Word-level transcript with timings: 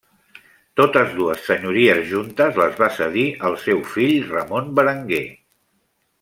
Totes 0.79 1.11
dues 1.17 1.43
senyories 1.49 2.01
juntes, 2.13 2.57
les 2.63 2.81
va 2.85 2.87
cedir 3.01 3.27
al 3.51 3.59
seu 3.67 3.85
fill 3.93 4.17
Ramon 4.33 4.73
Berenguer. 4.81 5.23